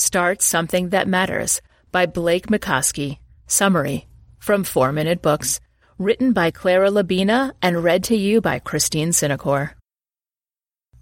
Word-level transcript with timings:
Start 0.00 0.40
Something 0.40 0.88
That 0.88 1.08
Matters 1.08 1.60
by 1.92 2.06
Blake 2.06 2.46
Mycoskie. 2.46 3.18
Summary 3.46 4.08
from 4.38 4.64
4 4.64 4.92
Minute 4.92 5.20
Books. 5.20 5.60
Written 5.98 6.32
by 6.32 6.50
Clara 6.50 6.88
Labina 6.88 7.52
and 7.60 7.84
read 7.84 8.04
to 8.04 8.16
you 8.16 8.40
by 8.40 8.60
Christine 8.60 9.10
Cinecor. 9.10 9.72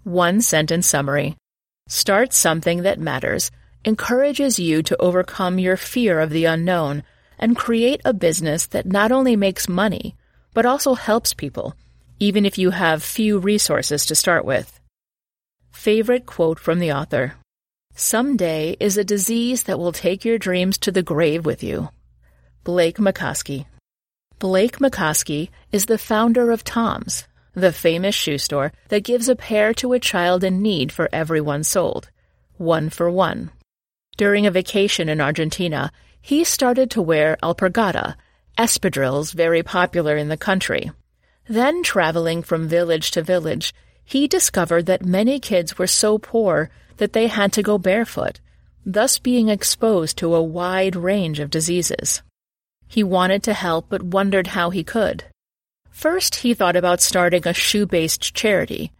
One 0.03 0.41
sentence 0.41 0.89
summary. 0.89 1.37
Start 1.87 2.33
Something 2.33 2.83
That 2.83 2.99
Matters 2.99 3.51
encourages 3.85 4.59
you 4.59 4.83
to 4.83 5.01
overcome 5.01 5.59
your 5.59 5.77
fear 5.77 6.19
of 6.19 6.29
the 6.29 6.43
unknown 6.43 7.03
and 7.37 7.55
create 7.55 8.01
a 8.03 8.13
business 8.13 8.67
that 8.67 8.85
not 8.85 9.13
only 9.13 9.37
makes 9.37 9.69
money, 9.69 10.17
but 10.53 10.65
also 10.65 10.93
helps 10.93 11.33
people, 11.33 11.73
even 12.19 12.45
if 12.45 12.57
you 12.57 12.71
have 12.71 13.01
few 13.01 13.39
resources 13.39 14.05
to 14.07 14.13
start 14.13 14.43
with. 14.43 14.81
Favorite 15.71 16.25
quote 16.25 16.59
from 16.59 16.79
the 16.79 16.91
author 16.91 17.38
Someday 17.95 18.77
is 18.79 18.97
a 18.97 19.03
disease 19.03 19.63
that 19.63 19.79
will 19.79 19.91
take 19.91 20.23
your 20.23 20.37
dreams 20.37 20.77
to 20.79 20.91
the 20.91 21.03
grave 21.03 21.45
with 21.45 21.63
you. 21.63 21.89
Blake 22.63 22.97
Mycoskie. 22.97 23.65
Blake 24.39 24.77
Mycoskie 24.79 25.49
is 25.71 25.85
the 25.85 25.97
founder 25.97 26.51
of 26.51 26.63
Tom's, 26.63 27.27
the 27.53 27.73
famous 27.73 28.15
shoe 28.15 28.37
store 28.37 28.71
that 28.87 29.03
gives 29.03 29.27
a 29.27 29.35
pair 29.35 29.73
to 29.73 29.93
a 29.93 29.99
child 29.99 30.43
in 30.43 30.61
need 30.61 30.91
for 30.91 31.09
every 31.11 31.41
one 31.41 31.63
sold, 31.63 32.09
one 32.57 32.89
for 32.89 33.11
one. 33.11 33.51
During 34.17 34.45
a 34.45 34.51
vacation 34.51 35.09
in 35.09 35.19
Argentina, 35.19 35.91
he 36.21 36.43
started 36.43 36.91
to 36.91 37.01
wear 37.01 37.37
alpargata, 37.41 38.15
espadrilles 38.57 39.33
very 39.33 39.63
popular 39.63 40.15
in 40.15 40.29
the 40.29 40.37
country. 40.37 40.91
Then, 41.47 41.83
traveling 41.83 42.43
from 42.43 42.67
village 42.67 43.11
to 43.11 43.23
village, 43.23 43.73
he 44.05 44.27
discovered 44.27 44.85
that 44.85 45.05
many 45.05 45.39
kids 45.39 45.77
were 45.77 45.87
so 45.87 46.17
poor 46.17 46.69
that 46.99 47.13
they 47.13 47.27
had 47.27 47.51
to 47.53 47.63
go 47.63 47.77
barefoot, 47.77 48.39
thus 48.85 49.19
being 49.19 49.49
exposed 49.49 50.17
to 50.17 50.35
a 50.35 50.43
wide 50.43 50.95
range 50.95 51.39
of 51.39 51.49
diseases. 51.49 52.21
He 52.87 53.03
wanted 53.03 53.43
to 53.43 53.53
help 53.53 53.87
but 53.89 54.03
wondered 54.03 54.47
how 54.47 54.69
he 54.69 54.83
could. 54.83 55.23
First, 55.89 56.35
he 56.35 56.53
thought 56.53 56.75
about 56.75 57.01
starting 57.01 57.47
a 57.47 57.53
shoe 57.53 57.85
based 57.85 58.33
charity, 58.33 58.91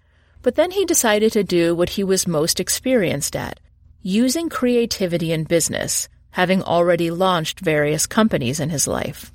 but 0.42 0.56
then 0.56 0.72
he 0.72 0.86
decided 0.86 1.32
to 1.34 1.44
do 1.44 1.76
what 1.76 1.90
he 1.90 2.04
was 2.04 2.28
most 2.28 2.60
experienced 2.60 3.36
at 3.36 3.60
using 4.02 4.48
creativity 4.48 5.34
in 5.34 5.44
business, 5.44 6.08
having 6.32 6.64
already 6.64 7.12
launched 7.12 7.60
various 7.60 8.08
companies 8.08 8.60
in 8.60 8.70
his 8.70 8.88
life. 8.88 9.34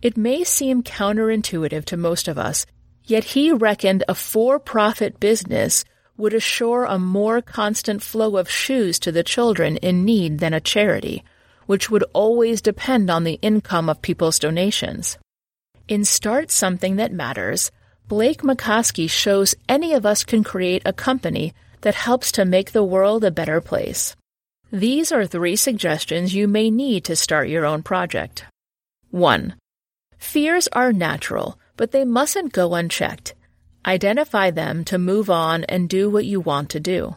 It 0.00 0.16
may 0.16 0.42
seem 0.44 0.82
counterintuitive 0.82 1.84
to 1.86 1.96
most 1.98 2.26
of 2.26 2.38
us, 2.38 2.64
yet 3.04 3.24
he 3.24 3.52
reckoned 3.52 4.04
a 4.08 4.14
for 4.14 4.58
profit 4.58 5.20
business 5.20 5.84
would 6.20 6.34
assure 6.34 6.84
a 6.84 6.98
more 6.98 7.40
constant 7.40 8.02
flow 8.02 8.36
of 8.36 8.50
shoes 8.50 8.98
to 9.00 9.10
the 9.10 9.24
children 9.24 9.76
in 9.78 10.04
need 10.04 10.38
than 10.38 10.54
a 10.54 10.60
charity, 10.60 11.24
which 11.66 11.90
would 11.90 12.04
always 12.12 12.60
depend 12.60 13.10
on 13.10 13.24
the 13.24 13.38
income 13.42 13.88
of 13.88 14.02
people's 14.02 14.38
donations. 14.38 15.18
In 15.88 16.04
Start 16.04 16.50
Something 16.50 16.96
That 16.96 17.12
Matters, 17.12 17.70
Blake 18.06 18.42
Mycoskie 18.42 19.08
shows 19.08 19.54
any 19.68 19.92
of 19.92 20.04
us 20.04 20.24
can 20.24 20.44
create 20.44 20.82
a 20.84 20.92
company 20.92 21.54
that 21.80 21.94
helps 21.94 22.32
to 22.32 22.44
make 22.44 22.72
the 22.72 22.84
world 22.84 23.24
a 23.24 23.30
better 23.30 23.60
place. 23.60 24.14
These 24.72 25.10
are 25.10 25.26
three 25.26 25.56
suggestions 25.56 26.34
you 26.34 26.46
may 26.46 26.70
need 26.70 27.04
to 27.04 27.16
start 27.16 27.48
your 27.48 27.64
own 27.64 27.82
project. 27.82 28.44
1. 29.10 29.54
Fears 30.18 30.68
are 30.72 30.92
natural, 30.92 31.58
but 31.76 31.92
they 31.92 32.04
mustn't 32.04 32.52
go 32.52 32.74
unchecked. 32.74 33.34
Identify 33.86 34.50
them 34.50 34.84
to 34.84 34.98
move 34.98 35.30
on 35.30 35.64
and 35.64 35.88
do 35.88 36.10
what 36.10 36.26
you 36.26 36.40
want 36.40 36.68
to 36.70 36.80
do. 36.80 37.16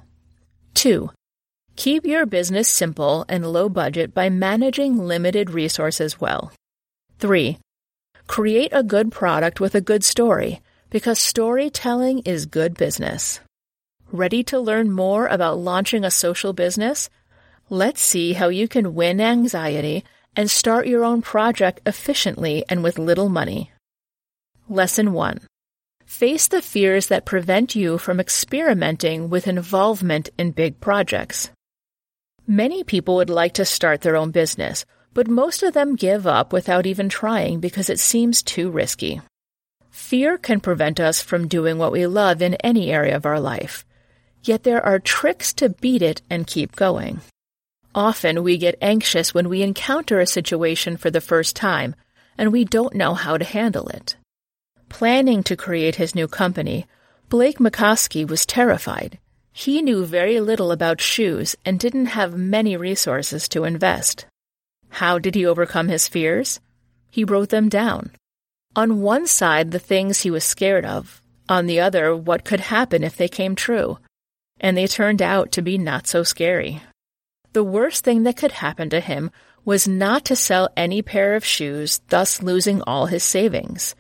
2. 0.76 1.10
Keep 1.76 2.06
your 2.06 2.26
business 2.26 2.70
simple 2.70 3.26
and 3.28 3.52
low 3.52 3.68
budget 3.68 4.14
by 4.14 4.30
managing 4.30 4.98
limited 4.98 5.50
resources 5.50 6.22
well. 6.22 6.54
3. 7.20 7.58
Create 8.28 8.72
a 8.72 8.84
good 8.84 9.12
product 9.12 9.60
with 9.60 9.76
a 9.76 9.82
good 9.82 10.04
story 10.04 10.62
because 10.90 11.20
storytelling 11.20 12.20
is 12.20 12.46
good 12.46 12.78
business. 12.78 13.40
Ready 14.12 14.44
to 14.44 14.60
learn 14.60 14.92
more 14.92 15.28
about 15.28 15.58
launching 15.58 16.06
a 16.06 16.12
social 16.12 16.54
business? 16.54 17.10
Let's 17.70 18.02
see 18.02 18.34
how 18.34 18.50
you 18.50 18.68
can 18.68 18.94
win 18.94 19.20
anxiety 19.20 20.06
and 20.36 20.50
start 20.50 20.88
your 20.88 21.04
own 21.04 21.22
project 21.22 21.82
efficiently 21.86 22.64
and 22.70 22.84
with 22.84 23.00
little 23.00 23.30
money. 23.30 23.72
Lesson 24.70 25.12
1 25.12 25.42
Face 26.14 26.48
the 26.48 26.62
fears 26.62 27.08
that 27.08 27.26
prevent 27.26 27.74
you 27.74 27.98
from 27.98 28.20
experimenting 28.20 29.32
with 29.32 29.48
involvement 29.48 30.30
in 30.38 30.52
big 30.52 30.80
projects. 30.80 31.50
Many 32.46 32.84
people 32.84 33.16
would 33.16 33.32
like 33.32 33.54
to 33.56 33.66
start 33.66 34.02
their 34.02 34.16
own 34.16 34.30
business, 34.30 34.86
but 35.16 35.28
most 35.28 35.64
of 35.64 35.74
them 35.74 35.96
give 35.96 36.28
up 36.28 36.54
without 36.54 36.86
even 36.86 37.10
trying 37.10 37.60
because 37.62 37.90
it 37.90 38.00
seems 38.00 38.44
too 38.44 38.70
risky. 38.70 39.22
Fear 39.90 40.38
can 40.38 40.60
prevent 40.60 41.00
us 41.00 41.20
from 41.20 41.48
doing 41.48 41.80
what 41.80 41.92
we 41.92 42.06
love 42.06 42.44
in 42.44 42.54
any 42.64 42.92
area 42.92 43.16
of 43.16 43.26
our 43.26 43.40
life, 43.40 43.84
yet 44.44 44.62
there 44.62 44.86
are 44.86 45.00
tricks 45.00 45.52
to 45.54 45.70
beat 45.70 46.04
it 46.04 46.22
and 46.30 46.46
keep 46.46 46.76
going. 46.76 47.22
Often 47.96 48.44
we 48.44 48.60
get 48.60 48.78
anxious 48.82 49.34
when 49.34 49.50
we 49.50 49.64
encounter 49.64 50.20
a 50.20 50.28
situation 50.28 50.96
for 50.96 51.10
the 51.10 51.22
first 51.22 51.56
time 51.56 51.96
and 52.38 52.54
we 52.54 52.66
don't 52.66 52.94
know 52.94 53.16
how 53.16 53.36
to 53.36 53.44
handle 53.44 53.88
it. 53.88 54.16
Planning 54.94 55.42
to 55.46 55.56
create 55.56 55.96
his 55.96 56.14
new 56.14 56.28
company, 56.28 56.86
Blake 57.28 57.58
Mycoskie 57.58 58.30
was 58.30 58.46
terrified. 58.46 59.18
He 59.52 59.82
knew 59.82 60.06
very 60.06 60.40
little 60.40 60.72
about 60.72 61.02
shoes 61.02 61.56
and 61.66 61.80
didn't 61.80 62.14
have 62.14 62.38
many 62.38 62.78
resources 62.78 63.50
to 63.50 63.64
invest. 63.64 64.28
How 64.90 65.18
did 65.18 65.34
he 65.34 65.48
overcome 65.48 65.88
his 65.88 66.08
fears? 66.08 66.60
He 67.10 67.24
wrote 67.24 67.50
them 67.50 67.70
down. 67.70 68.12
On 68.76 69.02
one 69.02 69.26
side, 69.26 69.72
the 69.72 69.80
things 69.80 70.22
he 70.22 70.30
was 70.30 70.44
scared 70.44 70.86
of, 70.86 71.24
on 71.50 71.66
the 71.66 71.80
other, 71.80 72.16
what 72.16 72.46
could 72.46 72.60
happen 72.60 73.04
if 73.04 73.18
they 73.18 73.28
came 73.28 73.56
true. 73.56 73.98
And 74.60 74.78
they 74.78 74.86
turned 74.86 75.24
out 75.24 75.52
to 75.54 75.64
be 75.64 75.80
not 75.80 76.06
so 76.06 76.22
scary. 76.22 76.84
The 77.54 77.64
worst 77.64 78.04
thing 78.04 78.24
that 78.24 78.38
could 78.38 78.52
happen 78.52 78.92
to 78.92 79.00
him 79.00 79.32
was 79.66 79.88
not 79.88 80.24
to 80.26 80.36
sell 80.36 80.70
any 80.78 81.02
pair 81.02 81.34
of 81.34 81.44
shoes, 81.44 82.00
thus 82.10 82.44
losing 82.44 82.84
all 82.84 83.08
his 83.08 83.24
savings. 83.24 83.96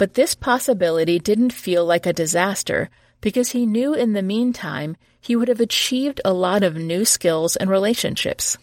But 0.00 0.14
this 0.14 0.34
possibility 0.34 1.18
didn't 1.18 1.52
feel 1.52 1.84
like 1.84 2.06
a 2.06 2.14
disaster 2.14 2.88
because 3.20 3.50
he 3.50 3.66
knew 3.66 3.92
in 3.92 4.14
the 4.14 4.22
meantime 4.22 4.96
he 5.20 5.36
would 5.36 5.48
have 5.48 5.60
achieved 5.60 6.22
a 6.24 6.32
lot 6.32 6.62
of 6.62 6.74
new 6.74 7.04
skills 7.04 7.54
and 7.54 7.68
relationships. 7.68 8.56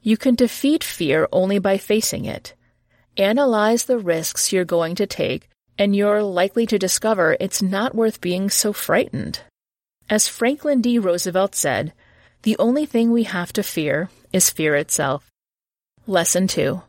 You 0.00 0.16
can 0.16 0.34
defeat 0.34 0.82
fear 0.82 1.28
only 1.30 1.58
by 1.58 1.76
facing 1.76 2.24
it. 2.24 2.54
Analyze 3.18 3.84
the 3.84 3.98
risks 3.98 4.50
you're 4.50 4.64
going 4.64 4.94
to 4.94 5.06
take, 5.06 5.50
and 5.76 5.94
you're 5.94 6.22
likely 6.22 6.64
to 6.68 6.78
discover 6.78 7.36
it's 7.38 7.60
not 7.60 7.94
worth 7.94 8.22
being 8.22 8.48
so 8.48 8.72
frightened. 8.72 9.40
As 10.08 10.26
Franklin 10.26 10.80
D. 10.80 10.98
Roosevelt 10.98 11.54
said, 11.54 11.92
the 12.44 12.56
only 12.58 12.86
thing 12.86 13.12
we 13.12 13.24
have 13.24 13.52
to 13.52 13.62
fear 13.62 14.08
is 14.32 14.48
fear 14.48 14.74
itself. 14.76 15.30
Lesson 16.06 16.46
2. 16.46 16.80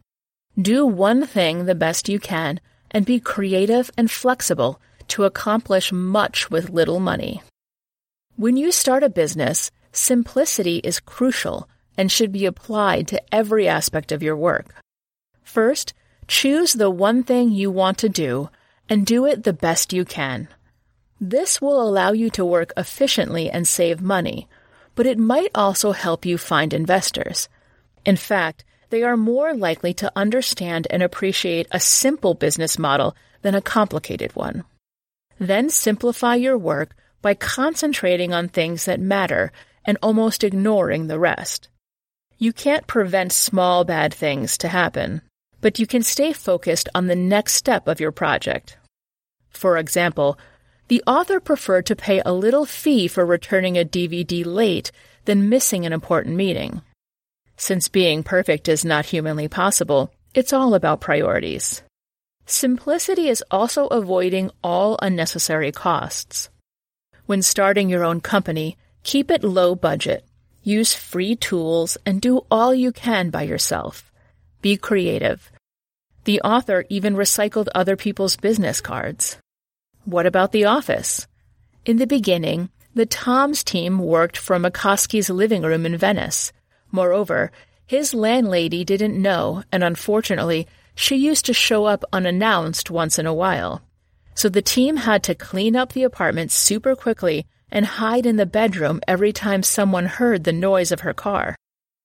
Do 0.57 0.85
one 0.85 1.27
thing 1.27 1.65
the 1.65 1.75
best 1.75 2.07
you 2.07 2.17
can 2.17 2.61
and 2.93 3.05
be 3.05 3.19
creative 3.19 3.89
and 3.97 4.09
flexible 4.09 4.79
to 5.07 5.23
accomplish 5.23 5.91
much 5.91 6.49
with 6.49 6.69
little 6.69 6.99
money. 6.99 7.41
When 8.35 8.57
you 8.57 8.71
start 8.71 9.03
a 9.03 9.09
business, 9.09 9.71
simplicity 9.91 10.77
is 10.77 10.99
crucial 10.99 11.67
and 11.97 12.11
should 12.11 12.31
be 12.31 12.45
applied 12.45 13.07
to 13.09 13.21
every 13.33 13.67
aspect 13.67 14.11
of 14.11 14.23
your 14.23 14.35
work. 14.35 14.73
First, 15.43 15.93
choose 16.27 16.73
the 16.73 16.89
one 16.89 17.23
thing 17.23 17.51
you 17.51 17.69
want 17.69 17.97
to 17.99 18.09
do 18.09 18.49
and 18.89 19.05
do 19.05 19.25
it 19.25 19.43
the 19.43 19.53
best 19.53 19.93
you 19.93 20.05
can. 20.05 20.47
This 21.19 21.61
will 21.61 21.81
allow 21.81 22.11
you 22.11 22.29
to 22.31 22.43
work 22.43 22.73
efficiently 22.75 23.49
and 23.49 23.67
save 23.67 24.01
money, 24.01 24.47
but 24.95 25.05
it 25.05 25.17
might 25.17 25.51
also 25.55 25.91
help 25.91 26.25
you 26.25 26.37
find 26.37 26.73
investors. 26.73 27.47
In 28.05 28.17
fact, 28.17 28.65
they 28.93 29.01
are 29.01 29.17
more 29.17 29.55
likely 29.55 29.91
to 29.91 30.11
understand 30.15 30.85
and 30.91 31.01
appreciate 31.01 31.67
a 31.71 31.79
simple 31.79 32.35
business 32.35 32.77
model 32.77 33.15
than 33.41 33.55
a 33.55 33.61
complicated 33.61 34.35
one. 34.35 34.63
Then 35.39 35.71
simplify 35.71 36.35
your 36.35 36.59
work 36.59 36.95
by 37.19 37.33
concentrating 37.33 38.35
on 38.35 38.49
things 38.49 38.85
that 38.85 38.99
matter 38.99 39.51
and 39.83 39.97
almost 40.03 40.43
ignoring 40.43 41.07
the 41.07 41.17
rest. 41.17 41.69
You 42.37 42.53
can't 42.53 42.85
prevent 42.85 43.31
small 43.31 43.83
bad 43.83 44.13
things 44.13 44.59
to 44.59 44.67
happen, 44.67 45.23
but 45.59 45.79
you 45.79 45.87
can 45.87 46.03
stay 46.03 46.31
focused 46.31 46.87
on 46.93 47.07
the 47.07 47.15
next 47.15 47.53
step 47.53 47.87
of 47.87 47.99
your 47.99 48.11
project. 48.11 48.77
For 49.49 49.79
example, 49.79 50.37
the 50.87 51.01
author 51.07 51.39
preferred 51.39 51.87
to 51.87 51.95
pay 51.95 52.21
a 52.23 52.31
little 52.31 52.67
fee 52.67 53.07
for 53.07 53.25
returning 53.25 53.75
a 53.75 53.85
DVD 53.85 54.45
late 54.45 54.91
than 55.25 55.49
missing 55.49 55.83
an 55.83 55.93
important 55.93 56.35
meeting. 56.35 56.83
Since 57.57 57.89
being 57.89 58.23
perfect 58.23 58.67
is 58.67 58.83
not 58.83 59.05
humanly 59.05 59.47
possible, 59.47 60.11
it's 60.33 60.53
all 60.53 60.73
about 60.73 61.01
priorities. 61.01 61.83
Simplicity 62.45 63.29
is 63.29 63.43
also 63.49 63.87
avoiding 63.87 64.51
all 64.63 64.97
unnecessary 65.01 65.71
costs. 65.71 66.49
When 67.25 67.41
starting 67.41 67.89
your 67.89 68.03
own 68.03 68.19
company, 68.19 68.77
keep 69.03 69.31
it 69.31 69.43
low 69.43 69.75
budget. 69.75 70.25
Use 70.61 70.93
free 70.93 71.35
tools 71.35 71.97
and 72.05 72.21
do 72.21 72.45
all 72.51 72.73
you 72.73 72.91
can 72.91 73.29
by 73.29 73.43
yourself. 73.43 74.11
Be 74.61 74.75
creative. 74.75 75.51
The 76.25 76.41
author 76.41 76.85
even 76.89 77.15
recycled 77.15 77.67
other 77.75 77.95
people's 77.95 78.37
business 78.37 78.81
cards. 78.81 79.37
What 80.05 80.25
about 80.25 80.51
the 80.51 80.65
office? 80.65 81.27
In 81.85 81.97
the 81.97 82.07
beginning, 82.07 82.69
the 82.95 83.05
Tom's 83.05 83.63
team 83.63 83.99
worked 83.99 84.37
from 84.37 84.63
Mycoskie's 84.63 85.29
living 85.29 85.63
room 85.63 85.85
in 85.85 85.97
Venice. 85.97 86.51
Moreover, 86.93 87.51
his 87.85 88.13
landlady 88.13 88.85
didn't 88.85 89.21
know, 89.21 89.63
and 89.71 89.83
unfortunately, 89.83 90.67
she 90.95 91.15
used 91.15 91.45
to 91.47 91.53
show 91.53 91.85
up 91.85 92.05
unannounced 92.13 92.89
once 92.91 93.19
in 93.19 93.25
a 93.25 93.33
while. 93.33 93.81
So 94.35 94.47
the 94.47 94.61
team 94.61 94.97
had 94.97 95.23
to 95.23 95.35
clean 95.35 95.75
up 95.75 95.93
the 95.93 96.03
apartment 96.03 96.51
super 96.51 96.95
quickly 96.95 97.45
and 97.71 97.85
hide 97.85 98.27
in 98.27 98.37
the 98.37 98.45
bedroom 98.45 99.01
every 99.07 99.33
time 99.33 99.63
someone 99.63 100.05
heard 100.05 100.43
the 100.43 100.53
noise 100.53 100.91
of 100.91 101.01
her 101.01 101.13
car. 101.13 101.55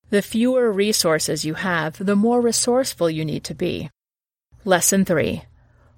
The 0.08 0.23
fewer 0.23 0.73
resources 0.73 1.44
you 1.44 1.55
have, 1.55 2.05
the 2.05 2.17
more 2.17 2.41
resourceful 2.41 3.11
you 3.11 3.26
need 3.26 3.44
to 3.44 3.55
be. 3.55 3.91
Lesson 4.64 5.05
3 5.05 5.43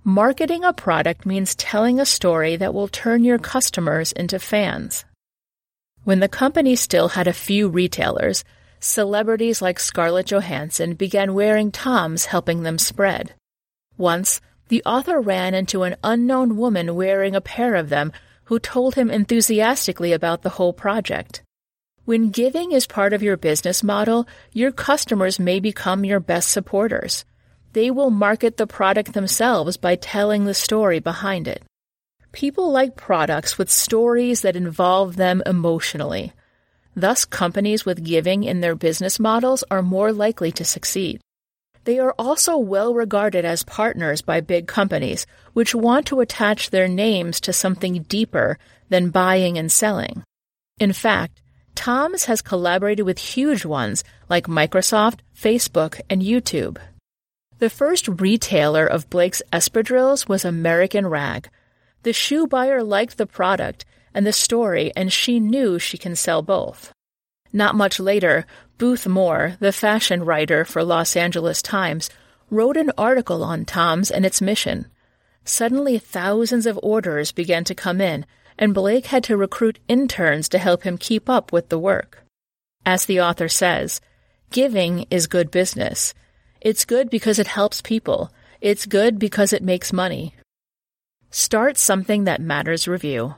Marketing 0.02 0.64
a 0.64 0.72
product 0.72 1.24
means 1.24 1.54
telling 1.54 2.00
a 2.00 2.06
story 2.06 2.56
that 2.56 2.74
will 2.74 2.88
turn 2.88 3.22
your 3.22 3.38
customers 3.38 4.10
into 4.12 4.40
fans. 4.40 5.04
When 6.02 6.18
the 6.18 6.28
company 6.28 6.74
still 6.74 7.10
had 7.10 7.28
a 7.28 7.32
few 7.32 7.68
retailers, 7.68 8.42
celebrities 8.80 9.62
like 9.62 9.78
Scarlett 9.78 10.26
Johansson 10.26 10.94
began 10.94 11.34
wearing 11.34 11.70
Toms, 11.70 12.26
helping 12.26 12.62
them 12.62 12.78
spread. 12.78 13.34
Once, 13.96 14.40
the 14.68 14.82
author 14.84 15.20
ran 15.20 15.54
into 15.54 15.84
an 15.84 15.96
unknown 16.02 16.56
woman 16.56 16.94
wearing 16.94 17.36
a 17.36 17.40
pair 17.40 17.74
of 17.74 17.88
them 17.88 18.12
who 18.44 18.58
told 18.58 18.94
him 18.96 19.10
enthusiastically 19.10 20.12
about 20.12 20.42
the 20.42 20.50
whole 20.50 20.72
project. 20.72 21.42
When 22.04 22.30
giving 22.30 22.72
is 22.72 22.86
part 22.86 23.12
of 23.12 23.22
your 23.22 23.36
business 23.36 23.82
model, 23.82 24.26
your 24.52 24.72
customers 24.72 25.38
may 25.38 25.60
become 25.60 26.04
your 26.04 26.20
best 26.20 26.50
supporters 26.50 27.24
they 27.72 27.90
will 27.90 28.10
market 28.10 28.56
the 28.56 28.66
product 28.66 29.12
themselves 29.12 29.76
by 29.76 29.94
telling 29.96 30.44
the 30.44 30.54
story 30.54 30.98
behind 30.98 31.46
it. 31.46 31.62
People 32.32 32.70
like 32.70 32.96
products 32.96 33.58
with 33.58 33.70
stories 33.70 34.42
that 34.42 34.56
involve 34.56 35.16
them 35.16 35.42
emotionally. 35.46 36.32
Thus, 36.94 37.24
companies 37.24 37.84
with 37.84 38.04
giving 38.04 38.44
in 38.44 38.60
their 38.60 38.74
business 38.74 39.18
models 39.18 39.64
are 39.70 39.82
more 39.82 40.12
likely 40.12 40.52
to 40.52 40.64
succeed. 40.64 41.20
They 41.84 41.98
are 41.98 42.14
also 42.18 42.56
well 42.58 42.92
regarded 42.92 43.44
as 43.44 43.62
partners 43.62 44.20
by 44.20 44.40
big 44.40 44.66
companies, 44.66 45.26
which 45.54 45.74
want 45.74 46.06
to 46.06 46.20
attach 46.20 46.70
their 46.70 46.88
names 46.88 47.40
to 47.40 47.52
something 47.52 48.02
deeper 48.02 48.58
than 48.90 49.10
buying 49.10 49.56
and 49.56 49.72
selling. 49.72 50.22
In 50.78 50.92
fact, 50.92 51.40
Tom's 51.74 52.26
has 52.26 52.42
collaborated 52.42 53.06
with 53.06 53.18
huge 53.18 53.64
ones 53.64 54.04
like 54.28 54.46
Microsoft, 54.46 55.20
Facebook, 55.34 56.00
and 56.10 56.20
YouTube. 56.20 56.76
The 57.58 57.70
first 57.70 58.08
retailer 58.08 58.86
of 58.86 59.08
Blake's 59.08 59.42
espadrilles 59.52 60.28
was 60.28 60.44
American 60.44 61.06
Rag. 61.06 61.48
The 62.02 62.12
shoe 62.12 62.46
buyer 62.46 62.82
liked 62.82 63.16
the 63.16 63.26
product 63.26 63.84
and 64.14 64.26
the 64.26 64.32
story, 64.32 64.92
and 64.96 65.12
she 65.12 65.40
knew 65.40 65.78
she 65.78 65.98
can 65.98 66.16
sell 66.16 66.42
both. 66.42 66.92
Not 67.52 67.74
much 67.74 67.98
later, 67.98 68.46
Booth 68.78 69.06
Moore, 69.06 69.56
the 69.60 69.72
fashion 69.72 70.24
writer 70.24 70.64
for 70.64 70.84
Los 70.84 71.16
Angeles 71.16 71.62
Times, 71.62 72.10
wrote 72.50 72.76
an 72.76 72.92
article 72.96 73.44
on 73.44 73.64
Tom's 73.64 74.10
and 74.10 74.24
its 74.24 74.40
mission. 74.40 74.86
Suddenly, 75.44 75.98
thousands 75.98 76.66
of 76.66 76.78
orders 76.82 77.32
began 77.32 77.64
to 77.64 77.74
come 77.74 78.00
in, 78.00 78.26
and 78.58 78.74
Blake 78.74 79.06
had 79.06 79.24
to 79.24 79.36
recruit 79.36 79.78
interns 79.88 80.48
to 80.50 80.58
help 80.58 80.82
him 80.82 80.98
keep 80.98 81.28
up 81.28 81.52
with 81.52 81.68
the 81.68 81.78
work. 81.78 82.24
As 82.84 83.06
the 83.06 83.20
author 83.20 83.48
says, 83.48 84.00
giving 84.50 85.06
is 85.10 85.26
good 85.26 85.50
business. 85.50 86.14
It's 86.60 86.84
good 86.84 87.10
because 87.10 87.38
it 87.38 87.46
helps 87.46 87.80
people. 87.80 88.30
It's 88.60 88.86
good 88.86 89.18
because 89.18 89.52
it 89.52 89.62
makes 89.62 89.92
money. 89.92 90.34
Start 91.30 91.78
Something 91.78 92.24
That 92.24 92.40
Matters 92.40 92.86
review. 92.86 93.34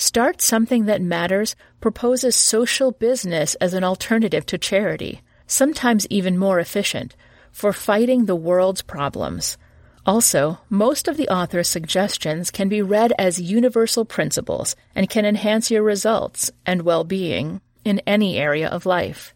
Start 0.00 0.40
Something 0.40 0.84
That 0.84 1.02
Matters 1.02 1.56
proposes 1.80 2.36
social 2.36 2.92
business 2.92 3.56
as 3.56 3.74
an 3.74 3.82
alternative 3.82 4.46
to 4.46 4.56
charity, 4.56 5.22
sometimes 5.48 6.06
even 6.08 6.38
more 6.38 6.60
efficient, 6.60 7.16
for 7.50 7.72
fighting 7.72 8.26
the 8.26 8.36
world's 8.36 8.80
problems. 8.80 9.58
Also, 10.06 10.60
most 10.70 11.08
of 11.08 11.16
the 11.16 11.28
author's 11.28 11.68
suggestions 11.68 12.52
can 12.52 12.68
be 12.68 12.80
read 12.80 13.12
as 13.18 13.40
universal 13.40 14.04
principles 14.04 14.76
and 14.94 15.10
can 15.10 15.24
enhance 15.24 15.68
your 15.68 15.82
results 15.82 16.52
and 16.64 16.82
well 16.82 17.02
being 17.02 17.60
in 17.84 18.00
any 18.06 18.36
area 18.38 18.68
of 18.68 18.86
life. 18.86 19.34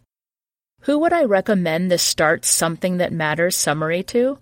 Who 0.83 0.97
would 0.99 1.11
I 1.11 1.25
recommend 1.25 1.91
the 1.91 1.97
Start 1.97 2.45
Something 2.45 2.99
That 2.99 3.11
Matters 3.11 3.57
summary 3.57 4.01
to? 4.03 4.39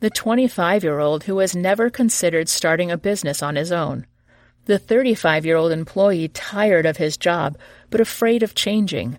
The 0.00 0.08
25 0.08 0.84
year 0.84 1.00
old 1.00 1.24
who 1.24 1.40
has 1.40 1.54
never 1.54 1.90
considered 1.90 2.48
starting 2.48 2.90
a 2.90 2.96
business 2.96 3.42
on 3.42 3.56
his 3.56 3.70
own. 3.70 4.06
The 4.68 4.78
35 4.78 5.46
year 5.46 5.56
old 5.56 5.72
employee 5.72 6.28
tired 6.28 6.84
of 6.84 6.98
his 6.98 7.16
job 7.16 7.56
but 7.88 8.02
afraid 8.02 8.42
of 8.42 8.54
changing. 8.54 9.18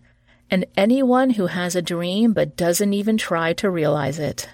And 0.52 0.68
anyone 0.78 1.32
who 1.32 1.48
has 1.48 1.76
a 1.76 1.82
dream 1.82 2.34
but 2.34 2.56
doesn't 2.56 2.94
even 2.94 3.18
try 3.18 3.54
to 3.54 3.68
realize 3.68 4.20
it. 4.20 4.48